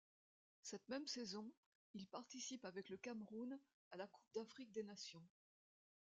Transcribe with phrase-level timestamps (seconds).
[0.63, 1.51] Cette même saison,
[1.93, 3.59] il participe avec le Cameroun
[3.91, 5.21] à la coupe d'Afrique des nations.